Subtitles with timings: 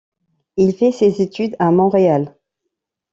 [0.57, 2.35] Il fait ses études à Montréal.